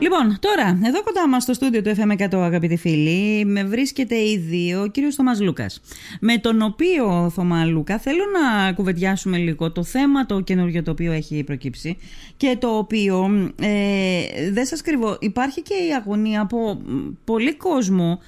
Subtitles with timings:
[0.00, 4.86] Λοιπόν, τώρα, εδώ κοντά μας στο στούντιο του FM100, αγαπητοί φίλοι, με βρίσκεται ήδη ο
[4.86, 5.80] κύριος Θωμάς Λούκας.
[6.20, 11.12] Με τον οποίο, Θωμά Λούκα, θέλω να κουβεντιάσουμε λίγο το θέμα το καινούργιο το οποίο
[11.12, 11.96] έχει προκύψει
[12.36, 16.82] και το οποίο, ε, δεν σας κρυβώ, υπάρχει και η αγωνία από
[17.24, 18.18] πολύ κόσμο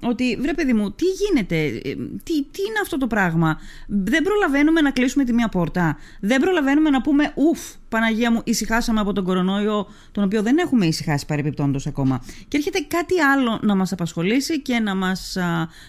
[0.00, 4.80] ότι βρε παιδί μου, τι γίνεται, ε, τι, τι είναι αυτό το πράγμα; Δεν προλαβαίνουμε
[4.80, 5.96] να κλείσουμε τη μία πόρτα.
[6.20, 10.86] Δεν προλαβαίνουμε να πούμε ουφ, Παναγία μου, ησυχάσαμε από τον κορονοϊό, τον οποίο δεν έχουμε
[10.86, 12.24] ησυχάσει παρεμπιπτόντως ακόμα.
[12.48, 15.36] Και έρχεται κάτι άλλο να μας απασχολήσει και να μας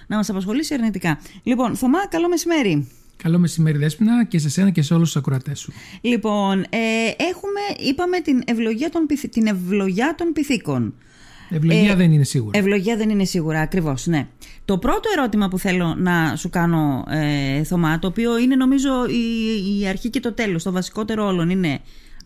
[0.07, 1.19] να μας απασχολήσει αρνητικά.
[1.43, 2.87] Λοιπόν, Θωμά, καλό μεσημέρι.
[3.23, 5.73] Καλό μεσημέρι, Δέσποινα, και σε σένα και σε όλους τους ακροατές σου.
[6.01, 6.77] Λοιπόν, ε,
[7.17, 10.93] έχουμε, είπαμε, την ευλογία των, την ευλογία των πυθίκων.
[11.49, 12.57] Ευλογία ε, δεν είναι σίγουρα.
[12.59, 14.27] Ευλογία δεν είναι σίγουρα, ακριβώς, ναι.
[14.65, 19.79] Το πρώτο ερώτημα που θέλω να σου κάνω, ε, Θωμά, το οποίο είναι νομίζω η,
[19.79, 21.79] η αρχή και το τέλος, το βασικότερο όλων, είναι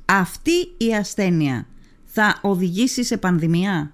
[0.06, 1.66] αυτή η ασθένεια
[2.06, 3.92] θα οδηγήσει σε πανδημία;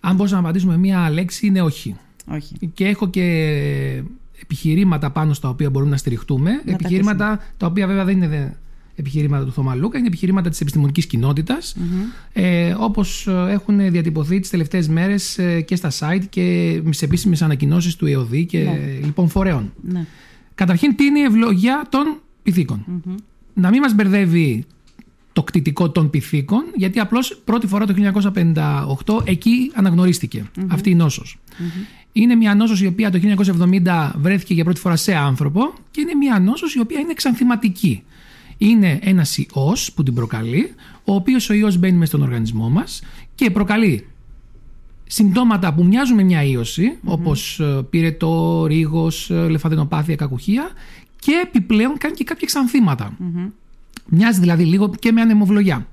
[0.00, 1.96] Αν μπορούσα να απαντήσουμε μία λέξη, είναι όχι.
[2.26, 2.70] όχι.
[2.74, 3.22] Και έχω και
[4.42, 6.50] επιχειρήματα πάνω στα οποία μπορούμε να στηριχτούμε.
[6.64, 8.56] Να επιχειρήματα τα, τα οποία βέβαια δεν είναι
[8.94, 12.30] επιχειρήματα του Θωμά Λούκα, είναι επιχειρήματα της επιστημονικής κοινότητας, mm-hmm.
[12.32, 17.42] ε, όπως ε, έχουν διατυπωθεί τις τελευταίες μέρες ε, και στα site και σε επίσημες
[17.42, 18.98] ανακοινώσεις του ΕΟΔΗ και ναι.
[19.04, 19.72] λοιπόν φορέων.
[19.82, 20.06] Ναι.
[20.54, 23.14] Καταρχήν, τι είναι η ευλογία των πυθίκων; Mm-hmm.
[23.54, 24.64] Να μην μας μπερδεύει
[25.32, 27.94] το κτητικό των πυθίκων, γιατί απλώς πρώτη φορά το
[29.06, 30.66] 1958 εκεί αναγνωρίστηκε mm-hmm.
[30.68, 31.38] αυτή η νόσος.
[32.12, 33.20] Είναι μια νόσος η οποία το
[33.84, 38.02] 1970 βρέθηκε για πρώτη φορά σε άνθρωπο και είναι μια νόσος η οποία είναι εξανθηματική
[38.62, 40.74] είναι ένας ιός που την προκαλεί,
[41.04, 43.02] ο οποίος ο ιός μπαίνει μέσα στον οργανισμό μας
[43.34, 44.06] και προκαλεί
[45.06, 47.12] συμπτώματα που μοιάζουν με μια ίωση, mm-hmm.
[47.12, 50.70] όπως ε, πυρετό, ρίγος, ε, λεφαδενοπάθεια, κακουχία
[51.18, 52.48] και επιπλέον κάνει και κάποια
[54.06, 55.86] Μοιάζει δηλαδή λίγο και με ανεμοβλογιά.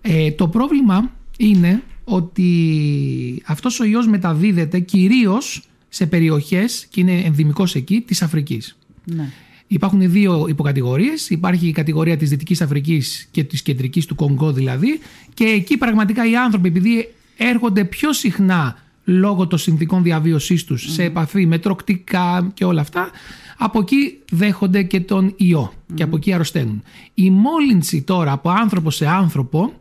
[0.00, 7.74] Ε, το πρόβλημα είναι ότι αυτός ο ιός μεταδίδεται κυρίως σε περιοχές και είναι ενδυμικός
[7.74, 8.78] εκεί της Αφρικής.
[9.04, 9.28] Ναι.
[9.68, 11.30] Υπάρχουν δύο υποκατηγορίες.
[11.30, 15.00] Υπάρχει η κατηγορία της Δυτικής Αφρικής και της Κεντρικής του Κονγκό δηλαδή.
[15.34, 21.02] Και εκεί πραγματικά οι άνθρωποι, επειδή έρχονται πιο συχνά λόγω των συνθήκων διαβίωσής τους σε
[21.02, 23.10] επαφή με τροκτικά και όλα αυτά,
[23.58, 26.82] από εκεί δέχονται και τον ιό και από εκεί αρρωσταίνουν.
[27.14, 29.72] Η μόλυνση τώρα από άνθρωπο σε άνθρωπο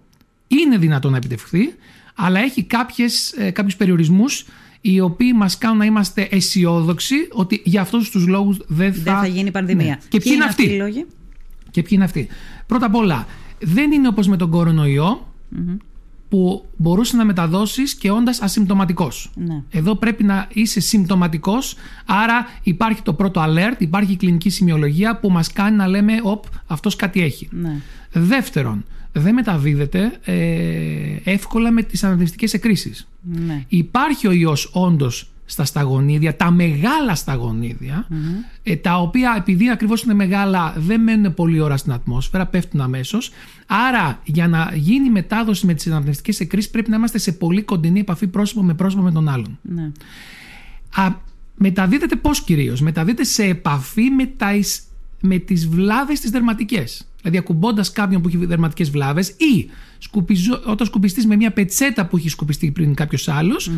[0.48, 1.74] είναι δυνατόν να επιτευχθεί,
[2.16, 4.46] αλλά έχει κάποιες, ε, κάποιους περιορισμούς
[4.82, 9.16] οι οποίοι μας κάνουν να είμαστε αισιόδοξοι ότι για αυτούς τους λόγους δεν θα, δεν
[9.16, 9.86] θα γίνει πανδημία.
[9.86, 9.98] Ναι.
[10.10, 11.06] Και ποιοι είναι αυτοί; οι λόγοι;
[11.72, 12.28] Και ποιοι είναι αυτοί;
[12.68, 13.28] Πρώτα απ' όλα,
[13.62, 15.28] δεν είναι όπως με τον κορονοϊό
[16.30, 19.32] που μπορούσε να μεταδώσεις και όντας ασυμπτωματικός.
[19.36, 19.64] Ναι.
[19.70, 25.30] Εδώ πρέπει να είσαι συμπτωματικός, άρα υπάρχει το πρώτο alert, υπάρχει η κλινική σημειολογία που
[25.32, 27.48] μας κάνει να λέμε «Οπ, αυτός κάτι έχει».
[27.52, 27.80] Ναι.
[28.12, 28.86] Δεύτερον,
[29.20, 33.08] δεν μεταδίδεται ε, εύκολα με τις αναπνευστικές εκκρίσεις.
[33.22, 33.64] Ναι.
[33.68, 37.18] Υπάρχει ο ιός όντως στα σταγονίδια, τα μεγάλα
[38.64, 43.32] ε, τα οποία επειδή ακριβώς είναι μεγάλα δεν μένουν πολλή ώρα στην ατμόσφαιρα, πέφτουν αμέσως.
[43.68, 48.00] Άρα για να γίνει μετάδοση με τις αναπνευστικές εκκρίσεις πρέπει να είμαστε σε πολύ κοντινή
[48.00, 49.60] επαφή πρόσωπο με πρόσωπο με τον άλλον.
[49.62, 49.92] Ναι.
[50.96, 51.16] Α,
[51.56, 54.52] μεταδίδεται πώς κυρίως, μεταδίδεται σε επαφή με, τα,
[55.22, 57.08] με τις βλάβες τις δερματικές.
[57.22, 62.18] Δηλαδή, ακουμπώντας κάποιον που έχει δερματικές βλάβες ή σκουπιζω, όταν σκουπιστείς με μια πετσέτα που
[62.18, 63.30] έχει σκουπιστεί πριν κάποιος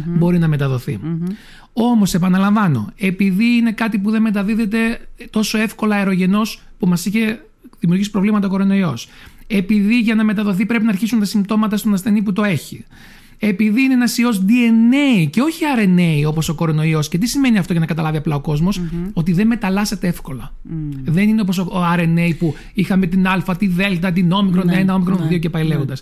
[0.05, 0.99] μπορεί να μεταδοθεί.
[1.03, 1.31] Mm-hmm.
[1.73, 6.41] Όμως, επαναλαμβάνω, επειδή είναι κάτι που δεν μεταδίδεται τόσο εύκολα αερογενώ
[6.79, 7.45] που μας είχε
[7.79, 9.09] δημιουργήσει προβλήματα ο κορονοϊός.
[9.47, 12.85] Επειδή για να μεταδοθεί πρέπει να αρχίσουν τα συμπτώματα στον ασθενή που το έχει
[13.39, 17.07] επειδή είναι ένας ιός DNA και όχι RNA όπως ο κορονοϊός.
[17.07, 18.69] Και τι σημαίνει αυτό για να καταλάβει απλά ο κοσμο
[19.13, 20.53] ότι δεν μεταλλάσσεται εύκολα.
[21.03, 23.79] Δεν είναι όπως ο RNA που είχαμε την Α, τη Δ,
[24.13, 25.67] την όμικρον ναι, 1, όμικρον 2 και πάει ναι.
[25.67, 26.01] λέγοντας.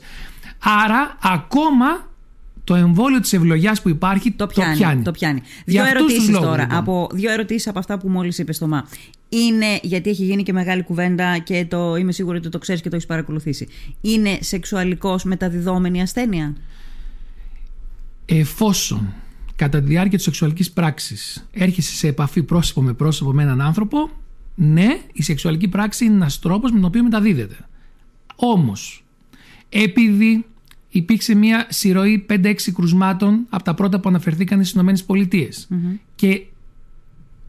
[0.60, 2.08] Άρα, ακόμα
[2.64, 5.02] το εμβόλιο της ευλογιάς που υπάρχει το πιάνει.
[5.04, 5.42] Το πιάνει.
[5.66, 6.62] Δύο ερωτήσεις τώρα.
[6.62, 6.78] Λοιπόν.
[6.78, 8.88] Από, δύο ερωτήσεις από αυτά που μόλις είπες στο ΜΑ.
[9.30, 12.90] Είναι, γιατί έχει γίνει και μεγάλη κουβέντα και το είμαι σίγουρη ότι το ξέρεις και
[12.90, 13.68] το έχεις παρακολουθήσει.
[14.02, 16.56] Είναι σεξουαλικός μεταδιδόμενη ασθένεια;
[18.30, 19.14] Εφόσον
[19.56, 24.10] κατά τη διάρκεια της σεξουαλικής πράξης έρχεσαι σε επαφή πρόσωπο με πρόσωπο με έναν άνθρωπο,
[24.56, 27.56] ναι, η σεξουαλική πράξη είναι ένας τρόπος με τον οποίο μεταδίδεται.
[28.36, 29.04] Όμως,
[29.70, 30.46] επειδή
[30.90, 35.68] υπήρξε μια συρροή 5-6 κρουσμάτων από τα πρώτα που αναφερθήκαν στις ΗΠΑ
[36.16, 36.42] και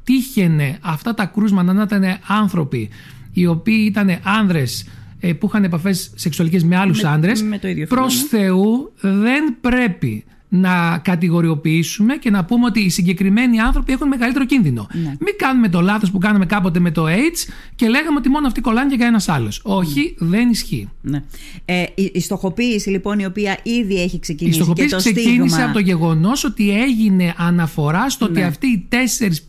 [0.05, 2.89] τύχαινε αυτά τα κρούσματα να ήταν άνθρωποι
[3.33, 4.87] οι οποίοι ήταν άνδρες
[5.21, 8.29] ε, που είχαν επαφές σεξουαλικές με άλλους με, άνδρες, με το ίδιο προς ναι.
[8.29, 14.87] Θεού δεν πρέπει να κατηγοριοποιήσουμε και να πούμε ότι οι συγκεκριμένοι άνθρωποι έχουν μεγαλύτερο κίνδυνο.
[14.93, 15.09] Ναι.
[15.21, 18.61] Μην κάνουμε το λάθος που κάναμε κάποτε με το AIDS και λέγαμε ότι μόνο αυτοί
[18.61, 19.61] κολλάνε και κανένας άλλος.
[19.65, 20.89] Όχι, δεν ισχύει.
[21.01, 21.23] Ναι.
[21.65, 25.49] Ε, η, η στοχοποίηση λοιπόν η οποία ήδη έχει Η ξεκινήσει στοχοποίηση και το ξεκίνησε
[25.49, 25.65] στίγμα.
[25.65, 28.45] από το γεγονός ότι έγινε αναφορά στο ότι Ναι.
[28.47, 28.89] αυτοί οι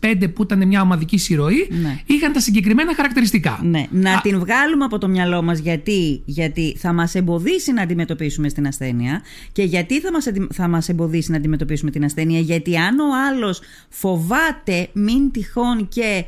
[0.00, 1.98] 4-5 που ήταν μια ομαδική συρροή Ναι.
[2.06, 3.60] είχαν τα συγκεκριμένα χαρακτηριστικά.
[3.62, 7.82] Ναι, να Α, την βγάλουμε από το μυαλό μας γιατί, γιατί θα μας εμποδίσει να
[7.82, 12.40] αντιμετωπίσουμε στην ασθένεια και γιατί θα μας, αντι- θα μας εμποδίσει να αντιμετωπίσουμε την ασθένεια
[12.40, 16.24] γιατί αν ο άλλος φοβάται μην τυχόν και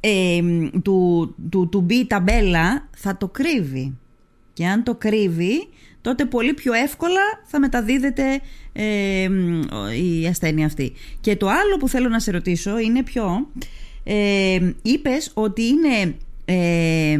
[0.00, 0.40] ε,
[0.82, 3.96] του, του, του μπει η ταμπέλα θα το κρύβει
[4.52, 5.68] και αν το κρύβει
[6.00, 8.40] τότε πολύ πιο εύκολα θα μεταδίδεται
[8.72, 9.60] ε, μ,
[10.20, 10.92] η ασθένεια αυτή.
[11.20, 13.48] Και το άλλο που θέλω να σε ρωτήσω είναι ποιο.
[14.04, 16.14] Ε, είπες ότι είναι
[16.44, 17.18] ε,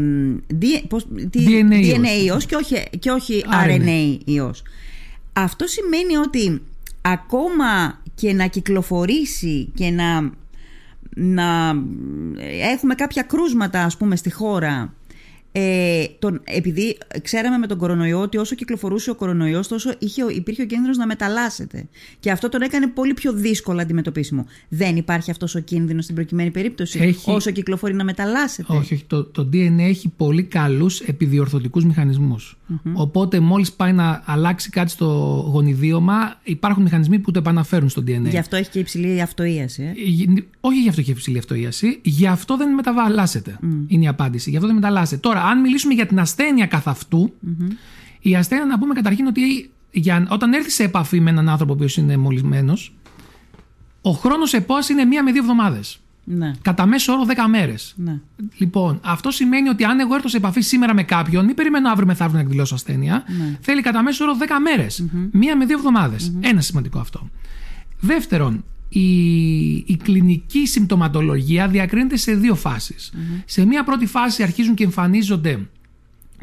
[0.60, 1.98] D- πώς- τι- DNA ιός.
[1.98, 3.80] DNA ιός και όχι, και όχι RNA.
[3.86, 4.62] RNA ιός.
[5.32, 6.62] Αυτό σημαίνει ότι
[7.00, 10.30] ακόμα και να κυκλοφορήσει και να,
[11.16, 11.74] να
[12.72, 14.94] έχουμε κάποια κρούσματα ας πούμε στη χώρα
[15.52, 20.62] ε, τον, επειδή ξέραμε με τον κορονοϊό ότι όσο κυκλοφορούσε ο κορονοϊός τόσο είχε, υπήρχε
[20.62, 21.88] ο κίνδυνος να μεταλλάσσεται
[22.20, 24.46] και αυτό τον έκανε πολύ πιο δύσκολο αντιμετωπίσιμο.
[24.68, 28.72] Δεν υπάρχει αυτός ο κίνδυνος στην προκειμένη περίπτωση Έχει- όσο κυκλοφορεί να μεταλλάσσεται.
[28.76, 29.04] Όχι, όχι.
[29.06, 32.58] Το, το DNA έχει πολύ καλούς επιδιορθωτικούς μηχανισμούς.
[32.92, 35.06] Οπότε μόλις πάει να αλλάξει κάτι στο
[35.52, 38.28] γονιδίωμα υπάρχουν μηχανισμοί που το επαναφέρουν στο DNA.
[38.28, 39.82] Γι' αυτό έχει και υψηλή αυτοίαση.
[39.82, 39.92] Ε.
[40.04, 43.58] Γι- Όχι γι' αυτό έχει υψηλή αυτοίαση, γι' αυτό δεν μεταβαλλάσσεται.
[43.88, 44.50] Είναι η απάντηση.
[44.50, 45.20] Γι' αυτό δεν μεταλλάσσεται.
[45.20, 47.32] Τώρα, αν μιλήσουμε για την ασθένεια καθ' αυτου
[48.20, 51.86] η ασθένεια να πούμε καταρχήν ότι για, όταν έρθει σε επαφή με έναν άνθρωπο που
[51.96, 52.94] είναι μολυσμένος,
[54.02, 56.00] ο χρόνος επόαση είναι μία με δύο εβδομάδες.
[56.24, 57.94] Ναι, Κατά μέσο όρο 10 μέρες.
[57.96, 58.20] ναι.
[58.58, 62.06] Λοιπόν, αυτό σημαίνει ότι αν εγώ έρθω σε επαφή σήμερα με κάποιον, μην περιμένω αύριο
[62.06, 63.24] μεθαύριο να εκδηλώσω ασθένεια.
[63.60, 65.04] Θέλει κατά μέσο όρο 10 μέρες.
[65.32, 66.32] Μία με δύο εβδομάδες.
[66.40, 67.28] Ένα σημαντικό αυτό.
[68.00, 73.12] Δεύτερον, η, η κλινική συμπτωματολογία διακρίνεται σε δύο φάσεις.
[73.44, 75.58] Σε μία πρώτη φάση αρχίζουν και εμφανίζονται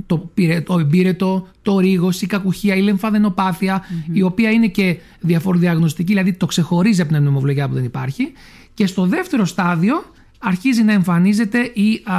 [0.06, 6.08] το, πυρε- το εμπύρετο, το ρίγος, η κακουχία, η λεμφαδενοπάθεια, η οποία είναι και διαφοροδιαγνωστική,
[6.12, 8.32] δηλαδή το ξεχωρίζει από την πνευμοβλογιά που δεν υπάρχει.
[8.74, 10.04] Και στο δεύτερο στάδιο
[10.40, 12.14] αρχίζει να εμφανίζεται η, α,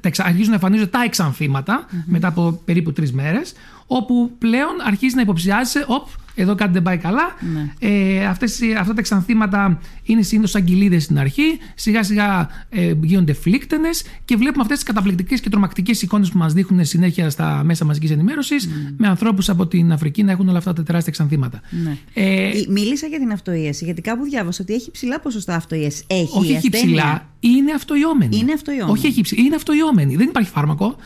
[0.00, 3.52] τα, εξα- αρχίζουν να εμφανίζονται τα εξανθηματα μετά από περίπου τρεις μέρες,
[3.86, 6.06] όπου πλέον αρχίζει να υποψιάζεσαι, οπ,
[6.40, 7.34] εδώ κάτι δεν πάει καλά.
[7.78, 12.92] Ε, αυτές, οι- αυτά τα εξανθήματα είναι συνήθως σαν κοιλίδες στην αρχή, σιγά σιγά ε,
[13.02, 17.62] γίνονται φλίκτενες και βλέπουμε αυτές τις καταπληκτικές και τρομακτικές εικόνες που μας δείχνουν συνέχεια στα
[17.64, 21.60] μέσα μαζικής ενημέρωσης με ανθρώπους από την Αφρική να έχουν όλα αυτά τα τεράστια εξανθήματα.
[21.84, 21.96] Ναι.
[22.14, 26.04] Ε, Ε, Μίλησα για την αυτοίαση, γιατί κάπου διάβασα ότι έχει ψηλά ποσοστά αυτοίασης.
[26.06, 26.86] Έχει όχι η έχει ασθένεια.
[26.86, 28.36] ψηλά, είναι αυτοϊόμενη.
[28.36, 28.98] Είναι αυτοϊόμενη.
[28.98, 30.16] Όχι έχει ψηλά, είναι αυτοϊόμενη.
[30.16, 30.96] Δεν υπάρχει φάρμακο.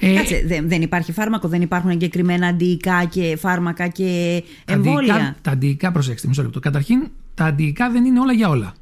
[0.00, 5.14] Ε, Κάτσε, δεν, δεν υπάρχει φάρμακο, δεν υπάρχουν εγκεκριμένα αντιϊκά και φάρμακα και τα εμβόλια;
[5.14, 6.60] αντιϊκά- Τα αντιϊκά, προσέξτε, μισό λεπτό.
[6.60, 8.74] Καταρχήν, τα αντιϊκά δεν είναι όλα για όλα.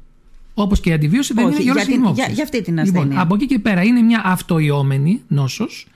[0.53, 2.25] Όπως και η αντιβίωση δεν Όχι, είναι για όλες για τις την- νόσους.
[2.25, 3.21] για- για αυτή την Λοιπόν, ασθένεια.
[3.21, 5.87] από εκεί και πέρα είναι μια αυτοϊόμενη νόσος.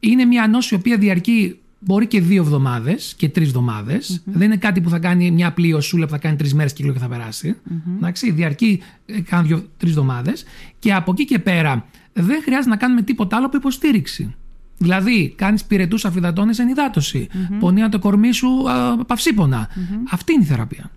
[0.00, 4.22] Είναι μια νόση η οποία διαρκεί μπορεί και δύο εβδομάδες και τρεις εβδομάδες.
[4.24, 6.82] Δεν είναι κάτι που θα κάνει μια απλή οσούλα που θα κάνει τρεις μέρες και
[6.82, 7.56] λίγο και θα περάσει.
[7.96, 10.44] Εντάξει, διαρκεί ε, κάνα δύο-τρει εβδομάδες.
[10.78, 14.34] Και από εκεί και πέρα δεν χρειάζεται να κάνουμε τίποτα άλλο από υποστήριξη.
[14.78, 17.28] Δηλαδή, κάνεις πυρετούς αφιδατώνε ενυδάτωση.
[17.58, 19.68] Πονία το κορμί σου α, παυσίπονα.
[20.10, 20.90] Αυτή είναι η θεραπεία.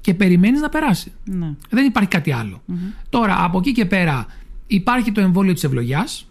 [0.00, 1.12] Και περιμένεις να περάσει.
[1.24, 1.54] Ναι.
[1.70, 2.62] Δεν υπάρχει κάτι άλλο.
[3.08, 4.26] Τώρα, από εκεί και πέρα,
[4.66, 6.28] υπάρχει το εμβόλιο της ευλογιάς.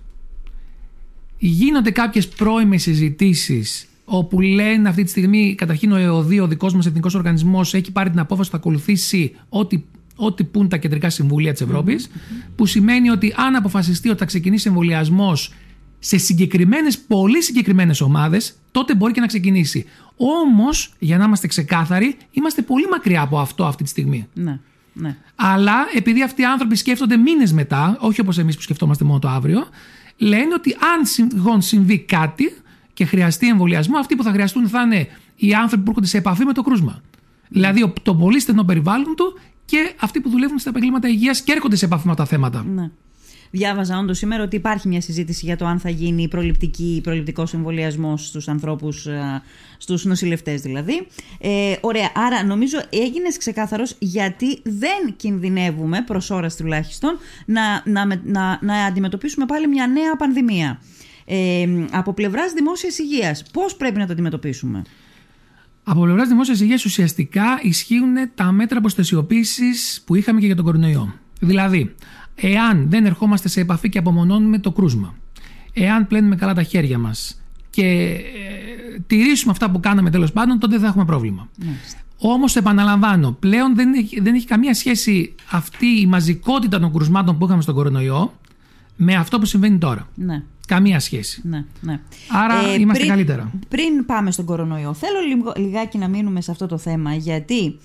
[1.38, 6.86] Γίνονται κάποιες πρώιμες συζητήσεις όπου λένε αυτή τη στιγμή, καταρχήν ο ΕΟΔΗ, ο δικός μας
[6.86, 9.84] εθνικός οργανισμός, έχει πάρει την απόφαση ότι θα ακολουθήσει ό,τι,
[10.16, 12.00] ό,τι πούν τα κεντρικά συμβούλια της ευρωπη
[12.56, 15.54] Που σημαίνει ότι αν αποφασιστεί ότι θα ξεκινήσει εμβολιασμός
[16.00, 19.86] σε συγκεκριμένες, πολύ συγκεκριμένες ομάδες, τότε μπορεί και να ξεκινήσει.
[20.18, 24.28] Όμως, για να είμαστε ξεκάθαροι, είμαστε πολύ μακριά από αυτό αυτή τη στιγμή.
[24.34, 24.60] Ναι.
[24.94, 25.18] ναι.
[25.36, 29.28] Αλλά επειδή αυτοί οι άνθρωποι σκέφτονται μήνες μετά, όχι όπως εμείς που σκεφτόμαστε μόνο το
[29.28, 29.68] αύριο,
[30.18, 32.56] λένε ότι αν συγγόν συμβεί κάτι
[32.94, 36.46] και χρειαστεί εμβολιασμό, αυτοί που θα χρειαστούν θα είναι οι άνθρωποι που έρχονται σε επαφή
[36.46, 37.02] με το κρούσμα.
[37.50, 41.52] Δηλαδή ο- το πολύ στενό περιβάλλον του και αυτοί που δουλεύουν στα επαγγέλματα υγείας και
[41.52, 42.64] έρχονται σε επαφή με τα θέματα.
[42.64, 42.92] ναι.
[43.52, 48.26] Διάβαζα όντως σήμερα ότι υπάρχει μια συζήτηση για το αν θα γίνει προληπτική, προληπτικός εμβολιασμός
[48.26, 49.42] στους ανθρώπους, α,
[49.78, 51.08] στους νοσηλευτές δηλαδή.
[51.40, 58.22] Ε, ωραία, άρα νομίζω έγινες ξεκάθαρος γιατί δεν κινδυνεύουμε, προς ώρας τουλάχιστον, να, να, με-
[58.26, 60.82] να, να αντιμετωπίσουμε πάλι μια νέα πανδημία.
[61.26, 64.82] Ε, από πλευράς δημόσιας υγείας, πώς πρέπει να το αντιμετωπίσουμε;
[65.84, 69.66] Από πλευράς δημόσιας υγείας ουσιαστικά ισχύουν τα μέτρα προστασιοποίηση
[70.06, 71.14] που είχαμε και για τον κορονοϊό.
[71.40, 71.96] Δηλαδή,
[72.36, 75.16] εάν δεν ερχόμαστε σε επαφή και απομονώνουμε το κρούσμα,
[75.74, 78.18] εάν πλένουμε καλά τα χέρια μας και
[79.08, 81.50] τηρήσουμε αυτά που κάναμε τέλος πάντων, τότε δεν θα έχουμε πρόβλημα.
[81.66, 82.00] Μάλιστα.
[82.20, 87.46] Όμως, επαναλαμβάνω, πλέον δεν έχει, δεν έχει καμία σχέση αυτή η μαζικότητα των κρουσμάτων που
[87.46, 88.34] είχαμε στον κορονοϊό
[88.96, 90.08] με αυτό που συμβαίνει τώρα.
[90.16, 90.44] Ναι.
[90.68, 91.42] Καμία σχέση.
[91.44, 92.00] Ναι, ναι.
[92.28, 93.52] Άρα είμαστε πριν, καλύτερα.
[93.68, 97.78] Πριν πάμε στον κορονοϊό, θέλω λίγο, λιγάκι να μείνουμε σε αυτό το θέμα, γιατί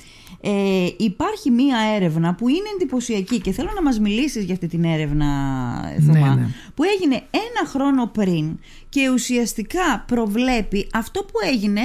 [0.44, 4.84] ε, υπάρχει μία έρευνα που είναι εντυπωσιακή και θέλω να μας μιλήσεις για αυτή την
[4.84, 5.26] έρευνα,
[6.06, 6.48] Θωμά, Ναι, ναι.
[6.74, 8.58] που έγινε ένα χρόνο πριν
[8.88, 11.80] και ουσιαστικά προβλέπει αυτό που έγινε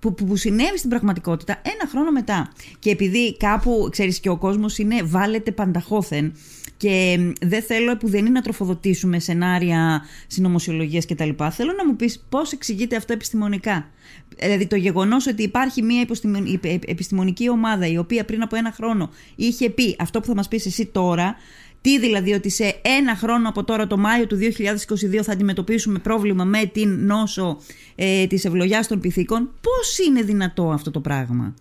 [0.00, 2.52] που, που, που συνέβη στην πραγματικότητα ένα χρόνο μετά.
[2.78, 6.32] Και επειδή κάπου, ξέρεις, και ο κόσμος είναι βάλετε πανταχώθεν
[6.76, 11.30] και μ, δεν θέλω που δεν είναι να τροφοδοτήσουμε σενάρια συνωμοσιολογίας κτλ.
[11.50, 13.90] Θέλω να μου πεις πώς εξηγείται αυτό επιστημονικά.
[14.40, 18.56] Δηλαδή το γεγονός ότι υπάρχει μια υποστημον- επ- επ- επιστημονική ομάδα η οποία πριν από
[18.56, 21.36] ένα χρόνο είχε πει αυτό που θα μας πεις εσύ τώρα
[21.80, 26.44] τι δηλαδή ότι σε ένα χρόνο από τώρα το Μάιο του 2022 θα αντιμετωπίσουμε πρόβλημα
[26.44, 27.58] με την νόσο
[27.94, 29.50] ε, της ευλογιάς των πυθίκων.
[29.60, 31.54] Πώς είναι δυνατό αυτό το πράγμα;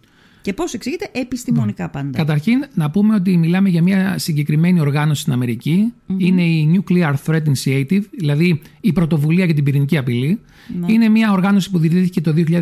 [0.48, 2.18] Και πώς εξηγείται; Επιστημονικά πάντα.
[2.18, 7.42] Καταρχήν, να πούμε ότι μιλάμε για μια συγκεκριμένη οργάνωση στην αμερικη Είναι η Nuclear Threat
[7.42, 10.40] Initiative, δηλαδή η πρωτοβουλία για την πυρηνική απειλή.
[10.86, 12.62] Είναι μια οργάνωση που ιδρύθηκε το 2021.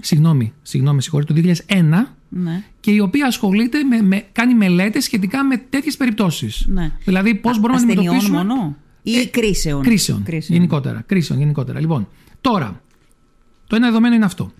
[0.00, 1.84] Συγγνώμη, συγγνώμη, συγχωρείτε, το 2001.
[2.28, 2.62] Ναι.
[2.80, 6.66] Και η οποία ασχολείται με, με, κάνει μελέτες σχετικά με τέτοιες περιπτώσεις.
[6.68, 6.92] Ναι.
[7.04, 8.54] Δηλαδή πώς μπορούμε να Ασθενειών αντιμετωπίσουμε...
[8.54, 11.02] μόνο ή Ε, κρίσεων; Κρίσεων, γενικότερα.
[11.06, 11.80] Κρίσεων, γενικότερα.
[11.80, 12.08] Λοιπόν,
[12.40, 12.82] τώρα,
[13.66, 14.52] το ένα δεδομένο είναι αυτό.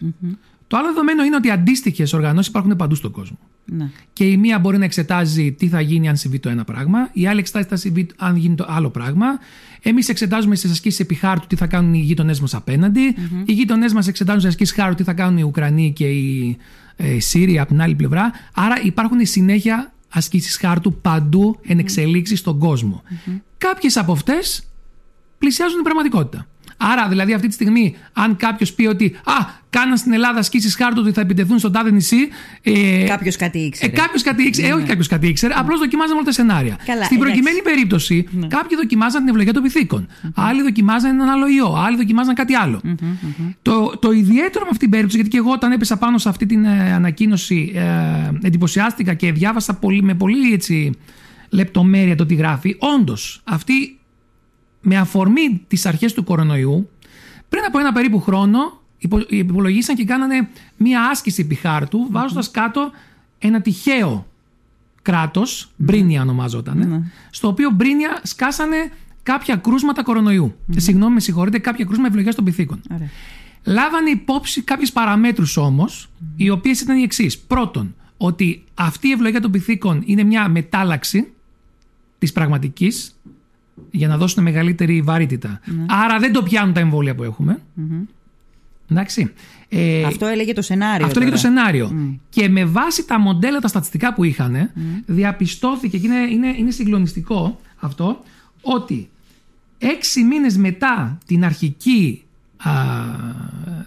[0.70, 3.38] Το άλλο δεδομένο είναι ότι αντίστοιχες οργανώσεις υπάρχουν παντού στον κόσμο.
[3.64, 3.90] Ναι.
[4.12, 7.26] Και η μία μπορεί να εξετάζει τι θα γίνει αν συμβεί το ένα πράγμα, η
[7.26, 9.26] άλλη εξετάζει τι θα συμβεί αν γίνει το άλλο πράγμα.
[9.82, 13.00] Εμείς εξετάζουμε στις ασκήσεις επιχάρτου τι θα κάνουν οι γείτονές μας απέναντι.
[13.44, 16.56] Οι γείτονές μας εξετάζουν στις ασκήσεις χάρτου τι θα κάνουν οι Ουκρανοί και οι
[16.96, 18.32] ε, Σύριοι από την άλλη πλευρά.
[18.54, 23.02] Άρα υπάρχουν συνέχεια ασκήσεις χάρτου παντού εν εξελίξει στον κόσμο.
[23.58, 24.68] Κάποιες από αυτές
[25.38, 26.46] πλησιάζουν την πραγματικότητα.
[26.82, 29.32] Άρα, δηλαδή, αυτή τη στιγμή, αν κάποιος πει ότι Α,
[29.70, 32.16] κάναν στην Ελλάδα ασκήσει χάρτου ότι θα επιτεθούν στο τάδε νησί.
[32.62, 33.92] Ε, Κάποιος κάτι ε, ήξερε.
[33.92, 34.68] κάποιος κάτι ήξερε.
[34.68, 35.54] Ε, όχι κάποιος κάτι ήξερε.
[35.56, 36.78] Απλώς δοκιμάζαμε όλα τα σενάρια.
[36.84, 37.18] Καλά, Στην εντάξει.
[37.18, 40.06] προκειμένη περίπτωση, κάποιοι δοκιμάζαν την ευλογία των πυθίκων.
[40.34, 41.74] Άλλοι δοκιμάζαν έναν άλλο ιό.
[41.86, 42.80] Άλλοι δοκιμάζαν κάτι άλλο.
[43.62, 46.46] Το, το ιδιαίτερο με αυτή την περίπτωση, γιατί και εγώ όταν έπεσα πάνω σε αυτή
[46.46, 50.92] την ε, ανακοίνωση, ε, εντυπωσιάστηκα και διάβασα πολύ, με πολύ έτσι,
[51.48, 52.76] λεπτομέρεια το τι γράφει.
[52.78, 53.98] Όντως, αυτή
[54.80, 56.88] με αφορμή τις αρχές του κορονοϊού,
[57.48, 62.90] πριν από ένα περίπου χρόνο υπο- υπολογίσαν και κάνανε μία άσκηση επιχάρτου βάζοντας κάτω
[63.38, 64.26] ένα τυχαίο
[65.02, 70.54] κράτος, Μπρίνια ονομάζονταν, στο οποίο Μπρίνια σκάσανε κάποια κρούσματα κορονοϊού.
[70.76, 72.80] Ε, Συγγνώμη, με συγχωρείτε, κάποια κρούσματα ευλογίας των πυθίκων.
[72.94, 73.08] Ωραία.
[73.64, 77.38] Λάβανε υπόψη κάποιες παραμέτρους όμως, οι οποίες ήταν οι εξής.
[77.38, 81.32] Πρώτον, ότι αυτή η ευλογία των πυθίκων είναι μια μετάλλαξη
[82.18, 83.19] της πραγματικής
[83.90, 85.60] για να δώσουν μεγαλύτερη βαρύτητα.
[85.86, 87.58] Άρα δεν το πιάνουν τα εμβόλια που εχουμε
[88.90, 89.32] Εντάξει.
[89.68, 91.06] Ε, Αυτό έλεγε το σενάριο.
[91.06, 91.54] αυτό λέγεται το τώρα.
[91.62, 92.18] σενάριο.
[92.28, 94.70] Και με βάση τα μοντέλα, τα στατιστικά που είχαν,
[95.06, 98.20] διαπιστώθηκε και είναι, είναι, είναι συγκλονιστικό αυτό,
[98.62, 99.08] ότι
[99.78, 102.22] έξι μήνες μετά την αρχική
[102.56, 102.70] α,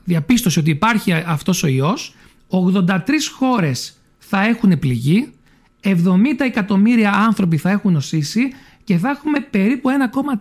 [0.03, 2.15] διαπίστωση ότι υπάρχει α- αυτός ο ιός,
[2.49, 2.89] 83
[3.35, 5.29] χώρες θα έχουν πληγεί,
[5.83, 5.95] 70
[6.39, 8.41] εκατομμύρια άνθρωποι θα έχουν νοσήσει
[8.83, 9.89] και θα έχουμε περίπου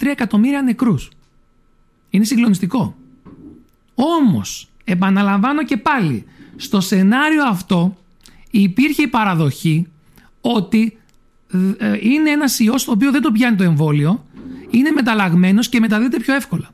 [0.01, 1.11] 1,3 εκατομμύρια νεκρούς.
[2.11, 2.97] Είναι συγκλονιστικό.
[3.95, 6.25] Όμως, επαναλαμβάνω και πάλι,
[6.57, 7.97] στο σενάριο αυτό
[8.51, 9.87] υπήρχε η παραδοχή
[10.41, 10.99] ότι
[11.79, 14.25] ε, είναι ένας ιός το οποίος δεν το πιάνει το εμβόλιο,
[14.71, 16.71] είναι μεταλλαγμένος και μεταδίδεται πιο εύκολα.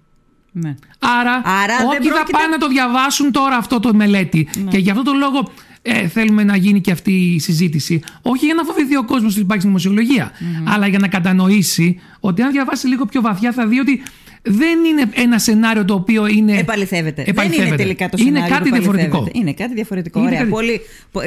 [0.52, 0.74] Ναι.
[0.98, 4.78] Άρα, Άρα δεν όποιοι θα πρόκειται- πάνε να το διαβάσουν τώρα αυτό το μελέτη και
[4.78, 5.52] γι' αυτό το λόγο
[5.90, 8.00] ε, θέλουμε να γίνει και αυτή η συζήτηση.
[8.22, 10.32] Όχι για να φοβηθεί ο κόσμος ότι υπάρχει δημοσιολογία,
[10.64, 14.02] αλλά για να κατανοήσει ότι αν διαβάσει λίγο πιο βαθιά θα δει ότι
[14.48, 16.58] δεν είναι ένα σενάριο το οποίο είναι.
[16.58, 17.22] Επαληθεύεται.
[17.22, 17.66] Δεν επαληθεύεται.
[17.68, 18.54] είναι τελικά το Είναι σενάριο.
[18.56, 19.02] κάτι που επαληθεύεται.
[19.08, 19.38] διαφορετικό.
[19.40, 20.18] Είναι κάτι διαφορετικό.
[20.18, 20.38] Είναι ωραία.
[20.38, 20.80] κάτι- Πολύ,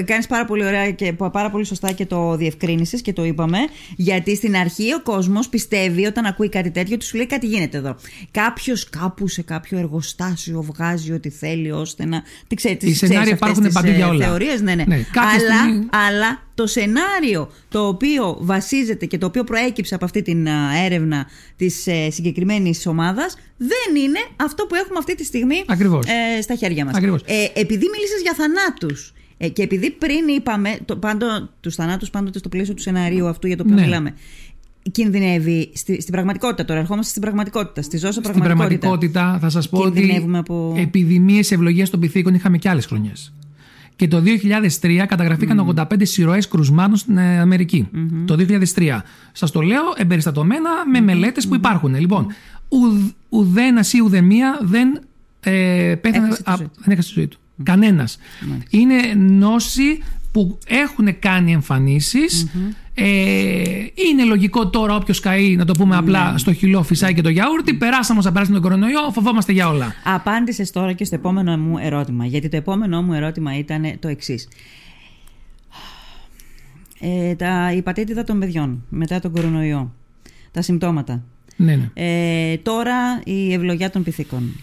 [0.06, 3.58] κάνεις πάρα πολύ ωραία και πάρα πολύ σωστά και το διευκρίνησες και το είπαμε.
[3.96, 7.78] Γιατί στην αρχή ο κόσμος πιστεύει όταν ακούει κάτι τέτοιο, του σου λέει κάτι γίνεται
[7.78, 7.96] εδώ.
[8.32, 12.24] Κάποιος κάπου σε κάποιο εργοστάσιο βγάζει ό,τι θέλει ώστε να.
[12.48, 14.26] Τι ξέρεις, Οι σενάρια υπάρχουν παντού για όλα.
[14.26, 14.84] Θεωρίες, ναι, ναι.
[14.88, 20.06] Ναι, κάποια αλλά, στιγμή- αλλά το σενάριο το οποίο βασίζεται και το οποίο προέκυψε από
[20.06, 21.26] αυτή την α, έρευνα
[21.56, 26.06] της ε, συγκεκριμένης ομάδας δεν είναι αυτό που έχουμε αυτή τη στιγμή Ακριβώς.
[26.38, 26.96] ε, στα χέρια μας.
[26.96, 27.22] Ακριβώς.
[27.26, 31.28] Ε, επειδή μίλησες για θανάτους ε, και επειδή πριν είπαμε το, πάντο,
[31.60, 33.82] τους θανάτους πάντοτε στο πλαίσιο του σενάριου αυτού για το οποίο Ναι.
[33.82, 34.14] μιλάμε
[34.92, 39.70] κινδυνεύει στη, στην πραγματικότητα τώρα ερχόμαστε στην πραγματικότητα στη ζώσα Στην πραγματικότητα πραγματικότητα θα σας
[39.70, 43.34] πω ότι Κινδυνεύουμε από- επιδημίες ευλογίας των πυθίκων είχαμε και άλλες χρονιές.
[43.96, 44.24] Και το
[44.82, 47.88] 2003 καταγραφήκαν 85 σειροές κρουσμάτων στην ε, αμερικη
[48.26, 48.36] Το
[48.76, 49.00] 2003.
[49.32, 51.96] Σας το λέω εμπεριστατωμένα με μελέτες που υπάρχουν.
[51.96, 52.28] Λοιπόν,
[52.70, 55.00] ουδ, ουδένας ή ουδεμία δεν
[55.40, 56.72] ε, πέθανε, Έχασε τη α, ζωή του.
[56.84, 57.38] δεν έχασε τη ζωή του.
[57.64, 58.18] Κανένας.
[58.70, 62.48] Είναι νόσοι που έχουν κάνει εμφανίσεις.
[63.04, 67.30] Ε, είναι λογικό τώρα όποιος καεί, να το πούμε απλά, στο χυλό φυσάει και το
[67.30, 67.74] γιαούρτι.
[67.74, 69.94] Περάσαμε όσα περάσαμε τον κορονοϊό, φοβόμαστε για όλα.
[70.04, 72.26] Απάντησες τώρα και στο επόμενο μου ερώτημα.
[72.26, 74.48] Γιατί το επόμενο μου ερώτημα ήταν το εξής.
[77.00, 79.94] Ε, τα υπατήτητα των παιδιών μετά τον κορονοϊό.
[80.52, 81.24] Τα συμπτώματα.
[81.56, 81.90] Ναι, ναι.
[81.94, 84.56] Ε, τώρα η ευλογιά των πυθίκων.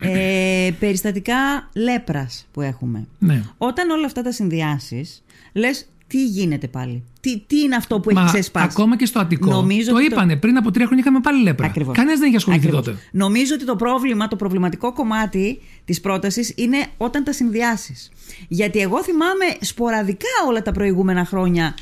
[0.00, 1.34] Ε, περιστατικά
[1.74, 3.06] λέπρας που έχουμε.
[3.18, 3.42] ναι.
[3.58, 8.18] Όταν όλα αυτά τα συνδυάσεις, λες τι γίνεται πάλι; Τι, τι είναι αυτό που έχει
[8.18, 9.50] Μα ξεσπάσει; ακόμα και στο Αττικό.
[9.50, 11.66] Νομίζω το ότι το- είπανε πριν από τρία χρόνια είχαμε πάλι λέπρα.
[11.66, 11.96] Ακριβώς.
[11.96, 12.86] Κανένας δεν είχε ασχοληθεί Ακριβώς.
[12.86, 12.98] τότε.
[13.12, 18.10] Νομίζω ότι το πρόβλημα, το προβληματικό κομμάτι της πρότασης είναι όταν τα συνδυάσεις.
[18.48, 21.74] Γιατί εγώ θυμάμαι σποραδικά όλα τα προηγούμενα χρόνια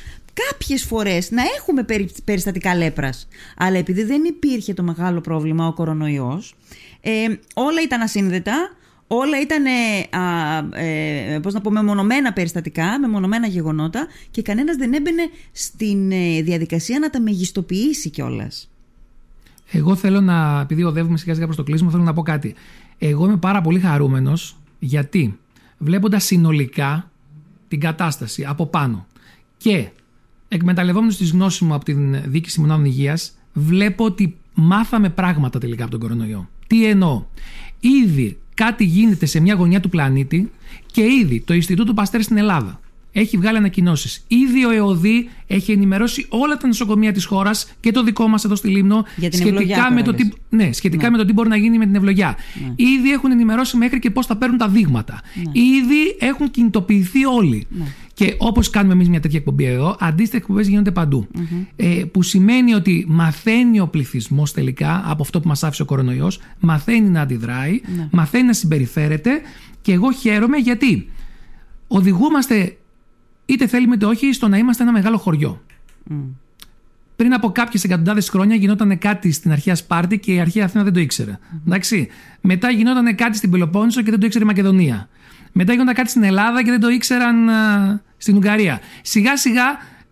[0.49, 3.27] κάποιες φορές να έχουμε περι- περιστατικά λέπρας.
[3.57, 6.55] Αλλά επειδή δεν υπήρχε το μεγάλο πρόβλημα, ο κορονοϊός,
[7.01, 7.11] ε,
[7.53, 8.71] όλα ήταν ασύνδετα,
[9.07, 14.93] όλα ήταν ε, α, ε, πώς να πω, μεμονωμένα περιστατικά, μεμονωμένα γεγονότα και κανένας δεν
[14.93, 18.69] έμπαινε στην ε, διαδικασία να τα μεγιστοποιήσει κιόλας.
[19.71, 22.55] Εγώ θέλω να, επειδή οδεύουμε σιγά σιγά προς το κλείσιμο, θέλω να πω κάτι.
[22.97, 25.39] Εγώ είμαι πάρα πολύ χαρούμενος γιατί
[25.77, 27.11] βλέποντας συνολικά
[27.67, 29.07] την κατάσταση από πάνω
[29.57, 29.89] και
[30.47, 35.91] εκμεταλλευόμενος τις γνώσεις μου από την διοίκηση μονάδων υγείας, βλέπω ότι μάθαμε πράγματα τελικά από
[35.91, 36.49] τον κορονοϊό.
[36.67, 37.25] Τι εννοώ;
[37.79, 40.51] Ήδη κάτι γίνεται σε μια γωνιά του πλανήτη
[40.91, 42.79] και ήδη το Ινστιτούτο Παστέρ στην Ελλάδα
[43.19, 44.23] έχει βγάλει ανακοινώσεις.
[44.27, 48.55] Ήδη ο ΕΟΔΗ έχει ενημερώσει όλα τα νοσοκομεία της χώρας και το δικό μας εδώ
[48.55, 50.33] στη Λίμνο Για την ευλογιά σχετικά, τώρα με το, τι, λες.
[50.49, 52.37] ναι, σχετικά με το τι μπορεί να γίνει με την ευλογιά.
[52.75, 55.21] Ήδη έχουν ενημερώσει μέχρι και πώς θα παίρνουν τα δείγματα.
[55.51, 57.67] Ήδη έχουν κινητοποιηθεί όλοι.
[58.17, 61.27] Και όπως κάνουμε εμείς μια τέτοια εκπομπή εδώ, αντίστοιχε εκπομπές γίνονται παντού.
[61.75, 66.39] Ε, που σημαίνει ότι μαθαίνει ο πληθυσμός τελικά από αυτό που μας άφησε ο κορονοϊός,
[66.59, 67.81] μαθαίνει να αντιδράει,
[68.11, 69.41] μαθαίνει να συμπεριφέρεται.
[69.81, 71.09] Και εγώ χαίρομαι γιατί
[71.87, 72.77] οδηγούμαστε,
[73.45, 75.61] είτε θέλουμε είτε όχι, στο να είμαστε ένα μεγάλο χωριό.
[77.15, 80.93] Πριν από κάποιες εκατοντάδες χρόνια γινόταν κάτι στην αρχαία Σπάρτη και η αρχαία Αθήνα δεν
[80.93, 81.39] το ήξερε.
[81.65, 82.07] Εντάξει.
[82.41, 85.09] Μετά γινόταν κάτι στην Πελοπόννησο και δεν το ήξερε η Μακεδονία.
[85.59, 88.79] Μετά γινόταν κάτι στην Ελλάδα και δεν το ήξεραν α, στην Ουγγαρία.
[89.01, 89.63] Σιγά σιγά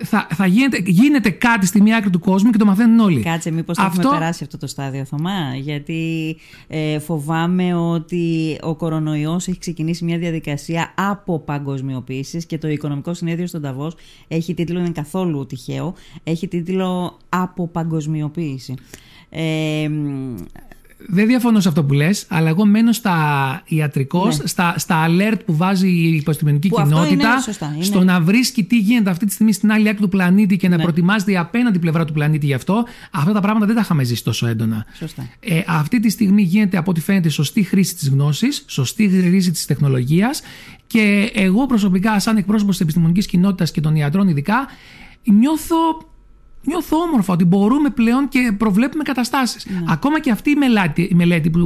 [0.03, 3.21] θα, θα γίνεται, γίνεται κάτι στη μία άκρη του κόσμου και το μαθαίνουν όλοι.
[3.21, 6.35] Κάτσε, μήπως το Αυτό- έχουμε περάσει αυτό το στάδιο, Θωμά; Γιατί
[6.67, 13.47] ε, φοβάμαι ότι ο κορονοϊός έχει ξεκινήσει μια διαδικασία από παγκοσμιοποίηση και το Οικονομικό Συνέδριο
[13.47, 13.95] στον Ταβός
[14.27, 18.73] έχει τίτλο, είναι καθόλου τυχαίο, έχει τίτλο Από παγκοσμιοποίηση.
[19.29, 20.35] Ε, μ,
[21.07, 23.15] Δεν διαφωνώ σε αυτό που λες, αλλά εγώ μένω στα
[23.65, 24.47] ιατρικός, Ναι.
[24.47, 27.83] στα, στα alert που βάζει η επιστημονική Που αυτό κοινότητα, είναι σωστά, είναι.
[27.83, 30.75] στο να βρίσκει τι γίνεται αυτή τη στιγμή στην άλλη άκρη του πλανήτη και να
[30.75, 30.81] Ναι.
[30.81, 32.85] προετοιμάζεται η απέναντι πλευρά του πλανήτη γι' αυτό.
[33.11, 34.85] Αυτά τα πράγματα δεν τα είχαμε ζήσει τόσο έντονα.
[34.97, 35.27] Σωστά.
[35.39, 39.65] Ε, αυτή τη στιγμή γίνεται από ό,τι φαίνεται σωστή χρήση της γνώσης, σωστή χρήση της
[39.65, 40.41] τεχνολογίας
[40.87, 44.67] και εγώ προσωπικά, σαν εκπρόσωπος της επιστημονικής κοινότητας και των ιατρών ειδικά,
[45.23, 45.75] νιώθω
[46.65, 49.67] νιώθω όμορφα ότι μπορούμε πλέον και προβλέπουμε καταστάσεις.
[49.89, 51.59] Ακόμα και αυτή η μελέτη, η μελέτη που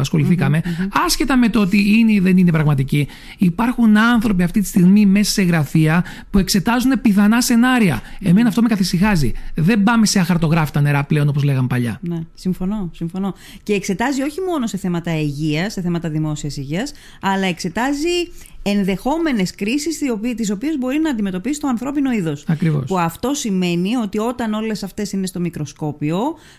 [0.00, 0.62] ασχοληθηκαμε
[1.06, 5.30] άσχετα με το ότι είναι ή δεν είναι πραγματική, υπάρχουν άνθρωποι αυτή τη στιγμή μέσα
[5.30, 8.00] σε γραφεία που εξετάζουν πιθανά σενάρια.
[8.20, 9.32] Εμένα αυτό με καθησυχάζει.
[9.54, 11.98] Δεν πάμε σε αχαρτογράφητα νερά πλέον όπως λέγαμε παλιά.
[12.00, 13.34] Ναι, συμφωνώ, συμφωνώ.
[13.62, 18.28] Και εξετάζει όχι μόνο σε θέματα υγείας, σε θέματα δημόσιας υγείας, αλλά εξετάζει
[18.70, 22.44] ενδεχόμενες κρίσεις οι οποίες- τις οποίες μπορεί να αντιμετωπίσει το ανθρώπινο είδος.
[22.46, 22.84] Ακριβώς.
[22.86, 26.18] Που αυτό σημαίνει ότι όταν όλες αυτές είναι στο μικροσκόπιο,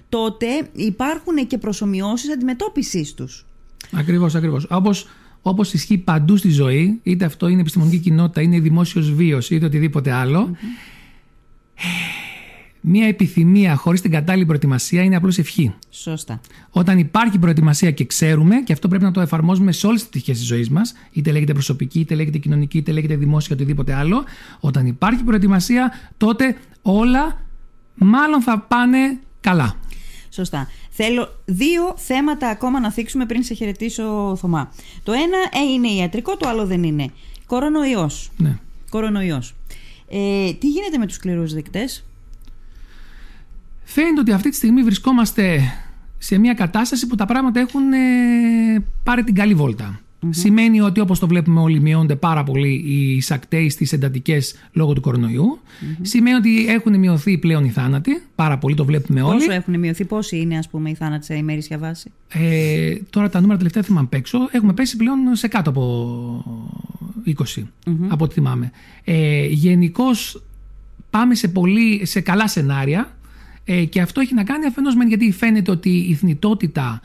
[0.10, 3.46] τότε υπάρχουν και προσωμιώσεις αντιμετώπισης τους.
[3.92, 4.68] Ακριβώς, ακριβώς.
[4.70, 5.08] Όπως
[5.42, 10.12] όπως ισχύει παντού στη ζωή, είτε αυτό είναι επιστημονική κοινότητα, είναι δημόσιος βίος, είτε οτιδήποτε
[10.12, 10.56] άλλο,
[12.88, 15.74] μία επιθυμία χωρίς την κατάλληλη προετοιμασία είναι απλώς ευχή.
[15.90, 16.42] Σωστά.
[16.70, 20.38] Όταν υπάρχει προετοιμασία και ξέρουμε, και αυτό πρέπει να το εφαρμόζουμε σε όλες τις πτυχές
[20.38, 24.24] της ζωής μας, είτε λέγεται προσωπική, είτε λέγεται κοινωνική, είτε λέγεται δημόσια, οτιδήποτε άλλο,
[24.60, 27.46] όταν υπάρχει προετοιμασία, τότε όλα
[27.96, 29.76] μάλλον θα πάνε καλά.
[30.30, 30.68] Σωστά.
[30.90, 34.72] Θέλω δύο θέματα ακόμα να θίξουμε πριν σε χαιρετήσω, Θωμά.
[35.04, 37.10] Το ένα ε, είναι ιατρικό, το άλλο δεν είναι.
[37.46, 38.32] Κορονοϊός.
[38.38, 38.58] Ναι.
[38.90, 39.56] Κορονοϊός.
[40.10, 42.06] Ε, τι γίνεται με τους σκληρούς δεκτές;
[43.90, 45.60] Φαίνεται ότι αυτή τη στιγμή βρισκόμαστε
[46.18, 47.98] σε μια κατάσταση που τα πράγματα έχουν ε,
[49.04, 50.00] πάρει την καλή βόλτα.
[50.30, 55.02] Σημαίνει ότι όπως το βλέπουμε όλοι μειώνονται πάρα πολύ οι εισακτέοι στις εντατικές λόγω του
[55.02, 55.60] κορονοϊού.
[56.02, 58.22] Σημαίνει ότι έχουν μειωθεί πλέον οι θάνατοι.
[58.36, 59.38] Πάρα πολύ το βλέπουμε όλοι.
[59.38, 62.12] Πόσο έχουν μειωθεί, πόσοι είναι ας πούμε οι θάνατοι σε ημερήσια βάση.
[62.28, 64.38] Ε, τώρα τα νούμερα τελευταία θυμάμαι απ' έξω.
[64.52, 66.74] Έχουμε πέσει πλέον σε κάτω από
[67.26, 67.64] 20,
[68.08, 68.72] από ό,τι θυμάμαι.
[69.04, 70.44] Ε, Γενικώς
[71.10, 73.17] πάμε σε, πολύ, σε καλά σενάρια
[73.70, 77.02] ε, και αυτό έχει να κάνει αφενός μεν γιατί φαίνεται ότι η θνητότητα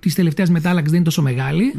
[0.00, 1.22] της τελευταίας μετάλλαξης δεν είναι τόσο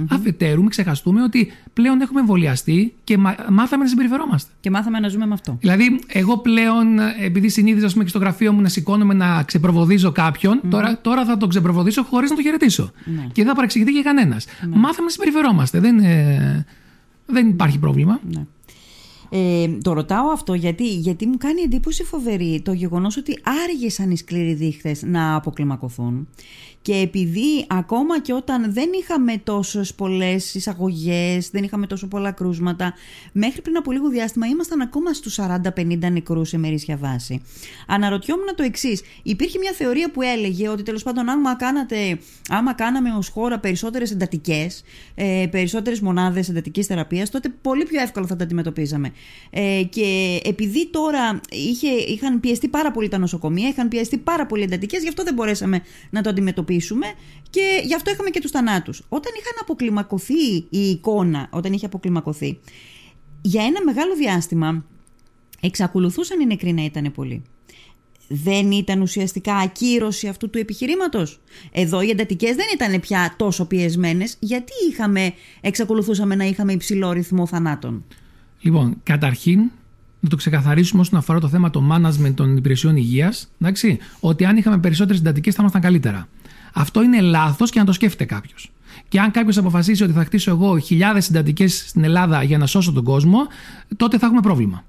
[0.10, 3.18] Αφετέρου, μην ξεχαστούμε ότι πλέον έχουμε εμβολιαστεί και
[3.50, 4.52] μάθαμε να συμπεριφερόμαστε.
[4.60, 5.58] Και μάθαμε να ζούμε με αυτό.
[5.60, 10.12] Δηλαδή, εγώ πλέον, επειδή συνήθιζα πούμε, και στο γραφείο μου να σηκώνομαι να ξεπροβοδίζω
[10.70, 12.91] τώρα, τώρα θα τον ξεπροβοδίσω χωρίς να το χαιρετήσω.
[13.06, 13.22] Ναι.
[13.32, 14.46] Και δεν θα παρεξηγηθεί και κανένας.
[14.46, 14.76] Ναι.
[14.76, 15.80] Μάθαμε να συμπεριφερόμαστε.
[15.80, 16.65] Δεν, ε,
[17.26, 18.20] δεν υπάρχει πρόβλημα.
[19.36, 19.63] Ναι.
[19.63, 24.17] Ε, το ρωτάω αυτό γιατί, γιατί μου κάνει εντύπωση φοβερή το γεγονός ότι άργησαν οι
[24.17, 26.28] σκληροί δείχτες να αποκλιμακωθούν
[26.86, 32.93] και επειδή ακόμα και όταν δεν είχαμε τόσες πολλές εισαγωγές, δεν είχαμε τόσο πολλά κρούσματα,
[33.32, 37.41] μέχρι πριν από λίγο διάστημα ήμασταν ακόμα στους 40-50 νεκρούς σε μερίσια βάση.
[37.88, 39.02] Αναρωτιόμουν το εξής.
[39.24, 42.19] Υπήρχε μια θεωρία που έλεγε ότι τέλος πάντων άμα, κάνατε,
[42.50, 44.84] άμα κάναμε ως χώρα περισσότερες εντατικές,
[45.15, 49.12] ε, περισσότερες μονάδες εντατικής θεραπείας, τότε πολύ πιο εύκολα θα τα αντιμετωπίζαμε.
[49.50, 54.63] Ε, και επειδή τώρα είχε, είχαν πιεστεί πάρα πολύ τα νοσοκομεία, είχαν πιεστεί πάρα πολύ
[54.63, 56.74] εντατικές, γι' αυτό δεν μπορέσαμε να το αντιμετωπίσουμε
[57.50, 59.04] και γι' αυτό είχαμε και τους θανάτους.
[59.10, 62.60] Όταν είχαν αποκλιμακωθεί η εικόνα, όταν είχε αποκλιμακωθεί,
[63.42, 64.86] για ένα μεγάλο διάστημα
[65.60, 67.44] εξακολουθούσαν οι νεκροί να ήταν πολλοί.
[68.28, 71.40] Δεν ήταν ουσιαστικά ακύρωση αυτού του επιχειρήματος.
[71.72, 74.38] Εδώ οι εντατικές δεν ήταν πια τόσο πιεσμένες.
[74.40, 78.04] Γιατί είχαμε, εξακολουθούσαμε να είχαμε υψηλό ρυθμό θανάτων;
[78.62, 79.60] Λοιπόν, καταρχήν
[80.20, 83.52] να το ξεκαθαρίσουμε όσον αφορά το θέμα το management των υπηρεσιών υγείας.
[84.20, 86.28] Ότι αν είχαμε περισσότερες εντατικές θα ήμασταν καλύτερα.
[86.78, 88.72] Αυτό είναι λάθος και να το σκέφτεται κάποιος.
[89.08, 92.92] Και αν κάποιος αποφασίσει ότι θα χτίσω εγώ χιλιάδες συντατικές στην Ελλάδα για να σώσω
[92.92, 93.40] τον κόσμο,
[93.98, 94.84] τότε θα έχουμε πρόβλημα.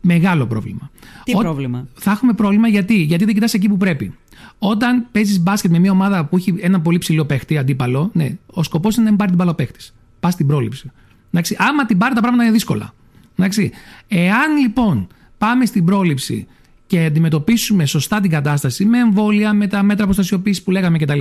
[0.00, 0.90] Μεγάλο πρόβλημα.
[1.24, 4.14] Τι πρόβλημα; Θα έχουμε πρόβλημα γιατί, γιατί δεν κοιτάς εκεί που πρέπει.
[4.58, 8.62] Όταν παίζεις μπάσκετ με μια ομάδα που έχει ένα πολύ ψηλό παίχτη, αντίπαλο, ναι, ο
[8.62, 9.94] σκοπός είναι να μην πάρει την μπάλα παίχτης.
[10.20, 10.90] Πας στην πρόληψη.
[11.30, 12.94] Εντάξει, άμα την πάρει, τα πράγματα είναι δύσκολα.
[13.36, 13.70] Εντάξει.
[14.08, 15.06] Εάν λοιπόν
[15.38, 16.46] πάμε στην πρόληψη
[16.92, 21.20] και αντιμετωπίσουμε σωστά την κατάσταση με εμβόλια, με τα μέτρα προστασιοποίησης που λέγαμε κτλ.,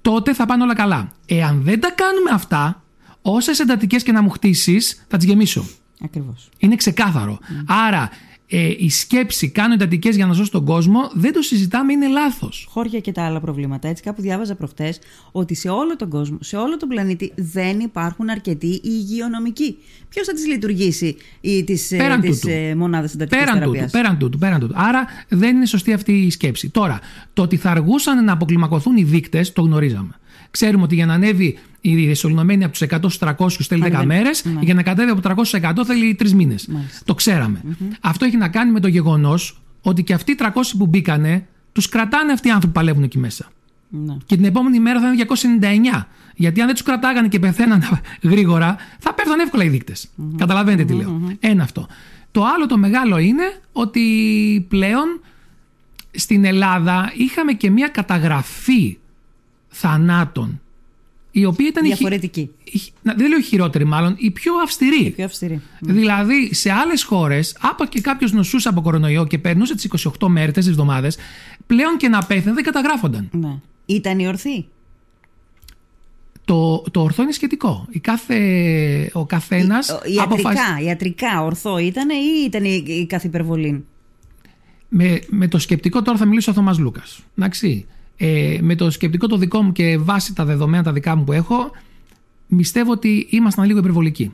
[0.00, 1.12] τότε θα πάνε όλα καλά.
[1.26, 2.82] Εάν δεν τα κάνουμε αυτά,
[3.22, 5.64] όσες εντατικές και να μου χτίσεις, θα τις γεμίσω.
[6.04, 6.48] Ακριβώς.
[6.58, 7.38] Είναι ξεκάθαρο.
[7.66, 8.10] Άρα
[8.54, 12.66] ε, η σκέψη κάνω εντατικές για να ζω στον κόσμο, δεν το συζητάμε, είναι λάθος.
[12.70, 13.88] Χώρια και τα άλλα προβλήματα.
[13.88, 14.98] Έτσι, κάπου διάβαζα προχτές
[15.32, 19.78] ότι σε όλο τον κόσμο, σε όλο τον πλανήτη δεν υπάρχουν αρκετοί υγειονομικοί.
[20.08, 21.16] Ποιος θα τις λειτουργήσει
[21.64, 24.74] τις ε, μονάδες εντατικής θεραπείας; Πέραν τούτου, πέραν τούτου.
[24.76, 26.70] Άρα δεν είναι σωστή αυτή η σκέψη.
[26.70, 27.00] Τώρα,
[27.32, 30.14] το ότι θα αργούσαν να αποκλιμακωθούν οι δείκτες, το γνωρίζαμε.
[30.52, 34.44] Ξέρουμε ότι για να ανέβει η διεσωληνωμένη από τους 100 στους 300 θέλει 10 μέρες,
[34.44, 34.60] ναι.
[34.60, 36.68] για να κατέβει από 300 στου 100 θέλει 3 μήνες.
[37.04, 37.62] Το ξέραμε.
[38.00, 40.46] Αυτό έχει να κάνει με το γεγονός ότι και αυτοί οι 300
[40.78, 43.50] που μπήκανε, τους κρατάνε αυτοί οι άνθρωποι που παλεύουν εκεί μέσα.
[43.88, 44.16] Ναι.
[44.26, 45.24] Και την επόμενη μέρα θα είναι
[45.94, 46.06] 299.
[46.34, 47.82] Γιατί αν δεν τους κρατάγανε και πεθαίναν
[48.22, 50.06] γρήγορα, θα πέφτουν εύκολα οι δείκτες.
[50.06, 50.34] Mm-hmm.
[50.36, 51.36] Καταλαβαίνετε τι λέω.
[51.40, 51.86] Ένα αυτό.
[52.30, 55.20] Το άλλο το μεγάλο είναι ότι πλέον
[56.10, 58.98] στην Ελλάδα είχαμε και μια καταγραφή
[59.72, 60.60] θανάτων
[61.32, 62.50] η οποία ήταν διαφορετική.
[63.02, 65.04] δεν λέω χειρότερη, μάλλον η πιο αυστηρή.
[65.04, 65.60] Η πιο αυστηρή.
[65.80, 69.84] Δηλαδή, σε άλλες χώρες, άπα και κάποιος νοσούσε από κορονοϊό και περνούσε τις
[70.20, 71.16] 28 μέρες, 4 εβδομάδες,
[71.66, 73.28] πλέον και να πέθανε δεν καταγράφονταν.
[73.32, 73.58] Ναι.
[73.86, 74.66] Ήταν η ορθή.
[76.44, 77.86] Το, το ορθό είναι σχετικό.
[77.90, 79.88] Η κάθε, ο καθένας.
[79.88, 80.56] Ιατρικά, αποφασ...
[80.84, 83.84] ιατρικά ορθό ήταν ή ήταν η, η κάθε υπερβολή;
[84.88, 87.20] Με, με το σκεπτικό τώρα θα μιλήσω ο Θωμάς Λούκας.
[87.38, 91.24] Εντάξει ε, με το σκεπτικό το δικό μου και βάσει τα δεδομένα τα δικά μου
[91.24, 91.70] που έχω,
[92.56, 94.32] πιστεύω ότι ήμασταν λίγο υπερβολικοί.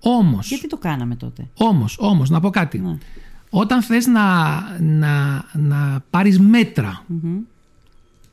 [0.00, 2.78] Όμως, Γιατί το κάναμε τότε; Όμως, όμως να πω κάτι.
[2.78, 2.98] Ναι.
[3.50, 6.40] Όταν θες να, να, να πάρεις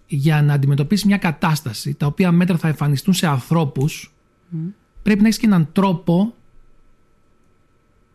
[0.07, 4.13] για να αντιμετωπίσεις μια κατάσταση, τα οποία μέτρα θα εμφανιστούν σε ανθρώπους,
[5.03, 6.33] πρέπει να έχεις και έναν τρόπο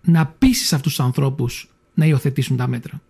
[0.03, 3.01] να πείσεις αυτούς τους ανθρώπους να υιοθετήσουν τα μέτρα.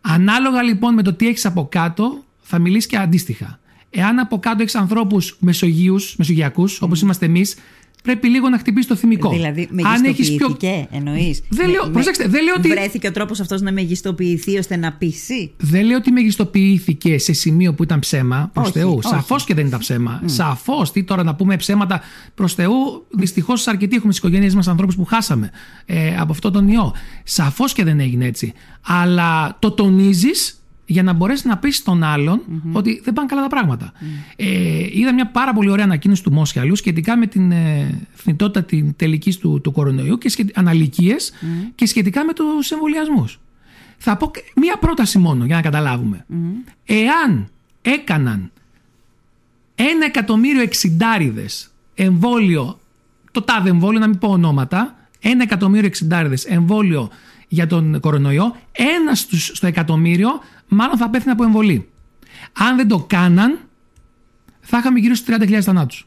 [0.00, 3.60] Ανάλογα λοιπόν με το τι έχεις από κάτω, θα μιλήσει και αντίστοιχα.
[3.90, 6.84] Εάν από κάτω έχεις ανθρώπους μεσογείους, μεσογειακούς, mm.
[6.84, 7.56] όπω είμαστε εμείς,
[8.02, 9.30] πρέπει λίγο να χτυπήσεις το θυμικό.
[9.30, 10.98] Δηλαδή, μεγιστοποιήθηκε, πιο...
[10.98, 11.42] εννοείς.
[11.48, 12.68] Δεν λέω, προσέξτε, δεν λέω ότι.
[12.68, 17.74] Βρέθηκε ο τρόπος αυτός να μεγιστοποιηθεί ώστε να πείσει; Δεν λέω ότι μεγιστοποιήθηκε σε σημείο
[17.74, 18.98] που ήταν ψέμα προς Θεού.
[19.02, 20.20] Σαφώς και δεν ήταν ψέμα.
[20.22, 20.24] Mm.
[20.26, 20.92] Σαφώς.
[20.92, 22.00] Τι τώρα να πούμε ψέματα
[22.34, 23.06] προς Θεού.
[23.10, 25.50] Δυστυχώς αρκετοί έχουμε στις οικογένειές μας ανθρώπους που χάσαμε
[25.86, 26.94] ε, από αυτό τον ιό.
[27.24, 28.52] Σαφώς και δεν έγινε έτσι.
[28.80, 32.42] Αλλά το τονίζεις για να μπορέσει να πει στον αλλον
[32.72, 33.92] ότι δεν πάνε καλά τα πράγματα.
[34.36, 38.96] Ε, είδα μια πάρα πολύ ωραία ανακοίνωση του Μόσχαλου σχετικά με την ε, θνητότητα την
[38.96, 41.32] τελική του, του κορονοϊού και σχετικά, αναλυκίες
[41.74, 43.40] και σχετικά με τους εμβολιασμούς.
[43.98, 46.26] Θα πω μία πρόταση μόνο για να καταλάβουμε.
[46.84, 47.48] Εάν
[47.82, 48.50] έκαναν
[49.74, 52.80] ένα εκατομμύριο εξιντάριδες εμβόλιο,
[53.30, 57.10] το τάδε εμβόλιο, να μην πω ονόματα, ένα εκατομμύριο εξιντάριδες εμβόλιο
[57.48, 60.28] για τον κορονοϊό, ένας στο εκατομμύριο
[60.72, 61.88] μάλλον θα πέθανε από εμβολή.
[62.52, 63.58] Αν δεν το κάναν,
[64.60, 66.06] θα είχαμε γύρω στους 30.000 θανάτους.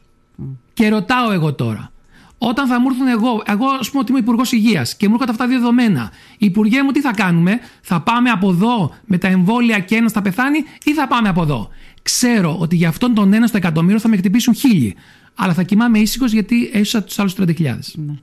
[0.72, 1.92] Και ρωτάω εγώ τώρα,
[2.38, 5.30] όταν θα μου έρθουν εγώ, εγώ ας πούμε ότι είμαι υπουργός υγείας και μου έρχονται
[5.32, 9.78] αυτά δύο δεδομένα, Υπουργέ μου τι θα κάνουμε, θα πάμε από εδώ με τα εμβόλια
[9.78, 11.70] και ένας θα πεθάνει ή θα πάμε από εδώ;
[12.02, 14.96] Ξέρω ότι για αυτόν τον ένα στο εκατομμύριο θα με χτυπήσουν χίλιοι.
[15.34, 17.54] Αλλά θα κοιμάμαι ήσυχος γιατί έσωσα τους άλλους 30.000.
[17.94, 18.14] Ναι.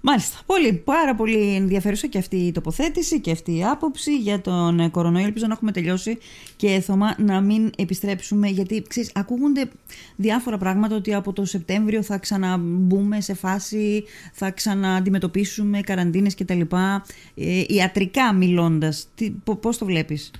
[0.00, 0.38] Μάλιστα.
[0.46, 5.24] Πολύ, πάρα πολύ ενδιαφέρουσα και αυτή η τοποθέτηση και αυτή η άποψη για τον κορονοϊό.
[5.24, 6.18] Ελπίζω να έχουμε τελειώσει
[6.56, 9.68] και Θωμά να μην επιστρέψουμε γιατί ξέρεις, ακούγονται
[10.16, 16.60] διάφορα πράγματα ότι από το Σεπτέμβριο θα ξαναμπούμε σε φάση, θα ξανααντιμετωπίσουμε καραντίνες κτλ.
[17.34, 19.08] Ε, ιατρικά μιλώντας,
[19.60, 20.30] πώς το βλέπεις;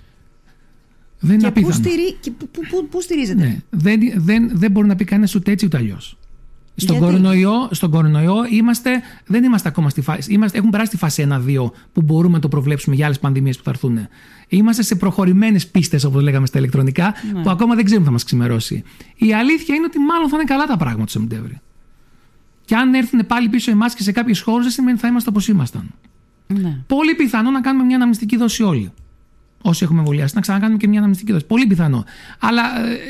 [1.20, 2.16] Δεν είναι και πού, στηρί,
[2.90, 6.18] πού, στηρίζεται; Ναι, δεν, δεν, δεν μπορεί να πει κανένας ούτε έτσι ούτε αλλιώς.
[6.76, 8.90] Στον κορονοϊό, στον κορονοϊό είμαστε,
[9.26, 10.32] δεν είμαστε ακόμα στη φάση.
[10.32, 13.62] Είμαστε, έχουμε περάσει τη φάση 1-2 που μπορούμε να το προβλέψουμε για άλλες πανδημίες που
[13.62, 13.98] θα έρθουν.
[14.48, 17.42] Είμαστε σε προχωρημένες πίστες, όπως λέγαμε στα ηλεκτρονικά, ναι.
[17.42, 18.82] που ακόμα δεν ξέρουμε θα μας ξημερώσει.
[19.16, 21.58] Η αλήθεια είναι ότι μάλλον θα είναι καλά τα πράγματα το Σεπτέμβριο.
[22.64, 25.30] Και αν έρθουν πάλι πίσω οι μάσκε σε κάποιες χώρες, δεν σημαίνει ότι θα είμαστε
[25.30, 25.90] όπως ήμασταν.
[26.46, 26.78] Ναι.
[26.86, 28.92] Πολύ πιθανό να κάνουμε μια αναμνηστική δόση όλοι
[29.68, 31.46] όσοι έχουμε εμβολιάσει, να ξανακάνουμε και μια αναμνηστική δόση.
[31.46, 32.04] Πολύ πιθανό.
[32.38, 32.62] Αλλά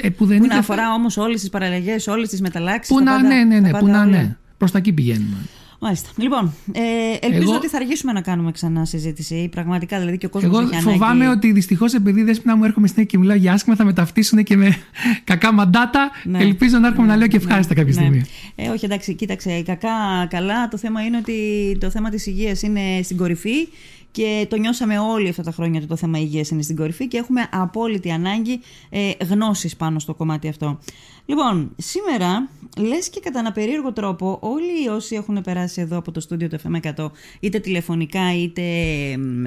[0.03, 2.95] ε, που δεν που να αφορά όμως όλες τις παραλλαγές, όλες τις μεταλλάξεις.
[2.95, 4.37] Που να, ναι, ναι, ναι, που να, ναι.
[4.59, 5.37] Προς τα εκεί πηγαίνουμε.
[5.79, 6.09] Μάλιστα.
[6.16, 6.81] Λοιπόν, ε,
[7.27, 7.55] ελπίζω Εγώ...
[7.55, 9.49] ότι θα αργήσουμε να κάνουμε ξανά συζήτηση.
[9.51, 13.19] Πραγματικά δηλαδή και ο κόσμος Εγώ φοβάμαι ότι δυστυχώς επειδή δεν μου έρχομαι στην και
[13.19, 14.77] μιλάω για άσχημα θα με ταυτίσουν και με
[15.25, 16.11] κακά μαντάτα.
[16.25, 16.38] Ναι.
[16.38, 17.12] Ελπίζω να έρχομαι ναι.
[17.12, 17.81] να λέω και ευχάριστα ναι.
[17.81, 18.25] κάποια στιγμή.
[18.55, 19.62] Ε, όχι, εντάξει, κοίταξε.
[19.62, 20.69] Κακά, καλά.
[20.69, 21.35] Το θέμα είναι ότι
[21.81, 23.69] το θέμα της υγείας είναι στην κορυφή
[24.11, 27.16] και το νιώσαμε όλοι αυτά τα χρόνια ότι το θέμα υγείας είναι στην κορυφή και
[27.16, 30.79] έχουμε απόλυτη ανάγκη ε, γνώσης πάνω στο κομμάτι αυτό.
[31.27, 36.21] Λοιπόν, σήμερα λες και κατά ένα περίεργο τρόπο όλοι όσοι έχουν περάσει εδώ από το
[36.21, 38.62] στούντιο του FM100 είτε τηλεφωνικά είτε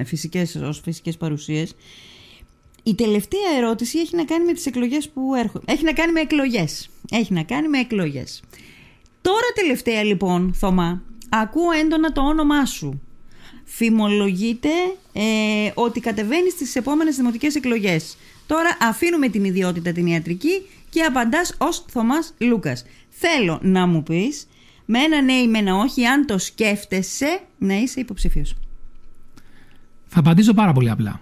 [0.05, 1.75] φυσικές, ως φυσικές παρουσίες
[2.83, 5.71] η τελευταία ερώτηση έχει να κάνει με τις εκλογές που έρχονται.
[5.71, 6.89] Έχει να κάνει με εκλογές.
[7.11, 8.43] Έχει να κάνει με εκλογές.
[9.21, 13.01] Τώρα τελευταία λοιπόν, Θωμά, ακούω έντονα το όνομά σου
[13.69, 14.69] φημολογείται
[15.13, 15.21] ε,
[15.73, 18.17] ότι κατεβαίνει στις επόμενες δημοτικές εκλογές.
[18.47, 22.85] Τώρα αφήνουμε την ιδιότητα την ιατρική και απαντάς ως Θωμάς Λούκας.
[23.09, 24.47] Θέλω να μου πεις
[24.85, 28.55] με ένα ναι ή με ένα όχι αν το σκέφτεσαι να είσαι υποψηφίος.
[30.07, 31.21] Θα απαντήσω πάρα πολύ απλά.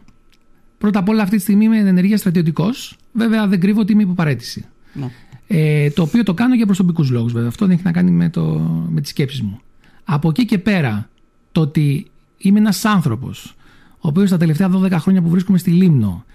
[0.77, 2.97] Πρώτα απ' όλα αυτή τη στιγμή είμαι ενεργεία στρατιωτικός.
[3.11, 4.65] Βέβαια δεν κρύβω ότι είμαι υποπαρέτηση.
[4.93, 5.11] Ναι.
[5.47, 7.47] Ε, το οποίο το κάνω για προσωπικούς λόγους, βέβαια.
[7.47, 8.43] Αυτό δεν έχει να κάνει με, το,
[8.89, 9.61] με τις σκέψεις μου.
[10.03, 11.09] Από εκεί και πέρα,
[11.51, 12.07] το ότι
[12.37, 13.55] είμαι ένας άνθρωπος,
[13.91, 16.25] ο οποίος τα τελευταία 12 χρόνια που βρίσκομαι στη Λίμνο,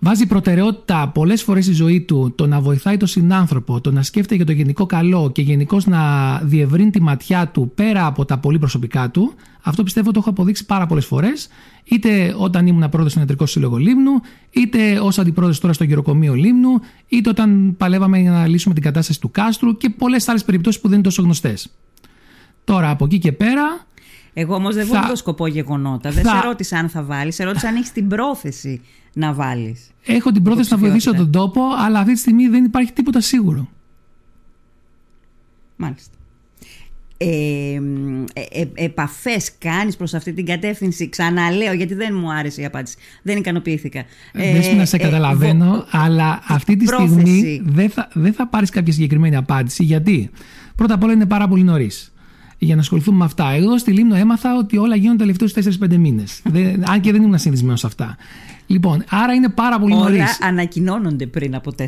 [0.00, 4.34] βάζει προτεραιότητα πολλές φορές στη ζωή του το να βοηθάει τον συνάνθρωπο, το να σκέφτεται
[4.34, 8.58] για το γενικό καλό και γενικώς να διευρύνει τη ματιά του πέρα από τα πολύ
[8.58, 9.32] προσωπικά του,
[9.62, 11.48] αυτό πιστεύω το έχω αποδείξει πάρα πολλές φορές,
[11.84, 14.12] είτε όταν ήμουν πρόεδρος στο Ιατρικό Σύλλογο Λίμνου,
[14.50, 19.20] είτε ως αντιπρόεδρος τώρα στο Γεροκομείο Λίμνου, είτε όταν παλεύαμε για να λύσουμε την κατάσταση
[19.20, 21.70] του κάστρου και πολλές άλλες περιπτώσεις που δεν είναι τόσο γνωστές.
[22.64, 23.86] Τώρα από εκεί και πέρα
[24.34, 25.06] εγώ όμως δεν θα...
[25.08, 26.10] το σκοπό γεγονότα.
[26.10, 26.22] Θα...
[26.22, 28.80] Δεν σε ρώτησα αν θα βάλεις, σε ρώτησα αν έχεις την πρόθεση
[29.12, 29.90] να βάλεις.
[30.06, 33.68] Έχω την πρόθεση να βοηθήσω τον τόπο, αλλά αυτή τη στιγμή δεν υπάρχει τίποτα σίγουρο.
[35.76, 36.14] Μάλιστα.
[37.16, 37.26] Ε,
[38.32, 42.96] ε, ε, επαφές κάνεις προς αυτή την κατεύθυνση; Ξαναλέω γιατί δεν μου άρεσε η απάντηση
[43.22, 48.46] δεν ικανοποιήθηκα ε, δεν να σε καταλαβαίνω αλλά αυτή τη στιγμή δεν θα, δεν θα
[48.46, 50.30] πάρεις κάποια συγκεκριμένη απάντηση γιατί
[50.76, 52.13] πρώτα απ' όλα είναι πάρα πολύ νωρίς
[52.64, 53.50] για να ασχοληθούμε με αυτά.
[53.50, 56.42] Εγώ στη Λίμνο έμαθα ότι όλα γίνονται τελευταίους 4-5 μήνες.
[56.92, 58.16] αν και δεν ήμουν συνηθισμένος σε αυτά.
[58.66, 60.16] Λοιπόν, άρα είναι πάρα πολύ νωρίς.
[60.16, 61.84] Όλα ανακοινώνονται πριν από 4-5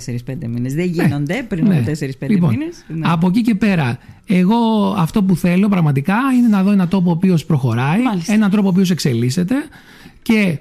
[0.48, 0.74] μήνες.
[0.74, 1.78] Δεν γίνονται ναι, πριν ναι.
[1.78, 1.90] από
[2.24, 2.84] 4-5 λοιπόν, μήνες.
[2.88, 3.08] Ναι.
[3.10, 4.56] Από εκεί και πέρα, εγώ
[4.98, 8.32] αυτό που θέλω πραγματικά είναι να δω έναν τόπο ο οποίος προχωράει, Μάλιστα.
[8.32, 9.54] έναν τρόπο ο οποίος εξελίσσεται
[10.22, 10.58] και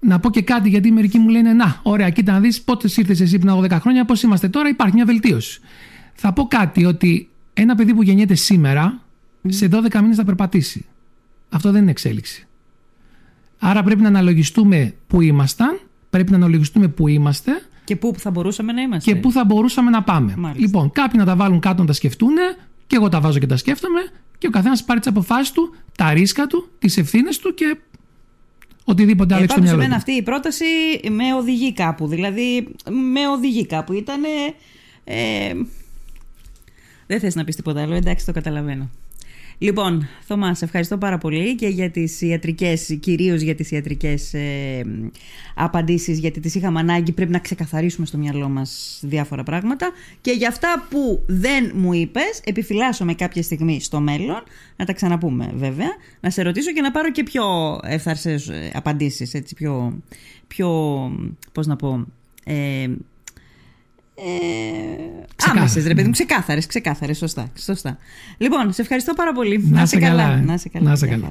[0.00, 3.20] να πω και κάτι γιατί μερικοί μου λένε Να, ωραία, κοίτα να δεις πότες ήρθες
[3.20, 5.60] εσύ πριν από 10 χρόνια, πώς είμαστε τώρα, υπάρχει μια βελτίωση.
[6.14, 9.00] Θα πω κάτι ότι ένα παιδί που γεννιέται σήμερα
[9.48, 10.86] σε 12 μήνες θα περπατήσει.
[11.48, 12.46] Αυτό δεν είναι εξέλιξη.
[13.58, 17.52] Άρα πρέπει να αναλογιστούμε που ήμασταν, πρέπει να αναλογιστούμε που είμαστε.
[17.84, 19.12] Και πού θα μπορούσαμε να είμαστε.
[19.12, 20.54] Και πού θα μπορούσαμε να πάμε.
[20.56, 22.34] Λοιπόν, κάποιοι να τα βάλουν κάτω να τα σκεφτούν,
[22.86, 24.00] και εγώ τα βάζω και τα σκέφτομαι,
[24.38, 27.78] και ο καθένας πάρει τις αποφάσεις του, τα ρίσκα του, τις ευθύνες του και
[28.84, 30.64] οτιδήποτε άλλο έχει στο μυαλό αυτή η πρόταση
[31.10, 32.06] με οδηγεί κάπου.
[32.06, 32.68] Δηλαδή,
[33.10, 33.92] με οδηγεί κάπου.
[33.92, 34.22] Ήταν.
[35.04, 35.52] Ε,
[37.06, 38.90] δεν θες να πεις τίποτα άλλο, εντάξει, το καταλαβαίνω.
[39.62, 44.82] Λοιπόν, Θωμάς, σε ευχαριστώ πάρα πολύ και για τις ιατρικές, κυρίως για τις ιατρικές ε,
[45.54, 49.90] απαντήσεις, γιατί τις είχαμε ανάγκη, πρέπει να ξεκαθαρίσουμε στο μυαλό μας διάφορα πράγματα.
[50.20, 54.42] Και για αυτά που δεν μου είπες, επιφυλάσσομαι κάποια στιγμή στο μέλλον,
[54.76, 57.44] να τα ξαναπούμε βέβαια, να σε ρωτήσω και να πάρω και πιο
[57.82, 60.02] ευθαρσές ε, απαντήσεις, έτσι πιο,
[60.46, 60.68] πιο
[61.52, 62.06] πώς να πω,
[62.44, 62.86] ε,
[64.14, 64.22] Ε,
[65.50, 67.98] άμεσες ρε παιδί μου, ξεκάθαρες, ξεκάθαρες, σωστά, σωστά.
[68.38, 69.64] Λοιπόν, σε ευχαριστώ πάρα πολύ.
[69.70, 70.36] Να, σε καλά.
[70.36, 70.90] Να σε καλά.
[70.90, 71.28] Να σε καλά.